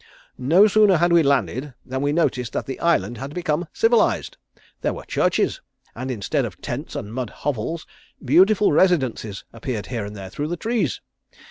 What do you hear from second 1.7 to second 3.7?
than we noticed that the Island had become